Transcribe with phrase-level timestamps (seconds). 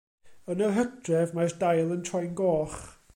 [0.53, 2.81] Yn yr hydref mae'r dail yn troi'n goch.